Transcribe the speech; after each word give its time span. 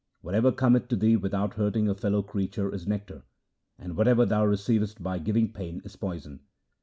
Whatever 0.21 0.51
cometh 0.51 0.87
to 0.87 0.95
thee 0.95 1.15
without 1.15 1.53
hurting 1.53 1.87
a 1.87 1.93
fellow 1.93 2.23
creature 2.23 2.73
is 2.73 2.87
nectar, 2.87 3.21
and 3.77 3.95
whatever 3.95 4.25
thou 4.25 4.43
receivest 4.43 5.03
by 5.03 5.19
giving 5.19 5.53
pain 5.53 5.79
is 5.85 5.95
poison. 5.95 6.39